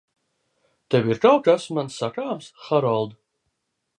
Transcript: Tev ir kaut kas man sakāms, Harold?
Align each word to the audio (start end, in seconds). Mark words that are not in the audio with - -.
Tev 0.93 1.09
ir 1.11 1.19
kaut 1.25 1.43
kas 1.49 1.69
man 1.77 1.93
sakāms, 1.97 2.49
Harold? 2.69 3.17